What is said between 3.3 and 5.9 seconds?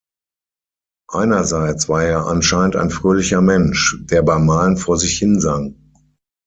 Mensch, der beim Malen vor sich hin sang.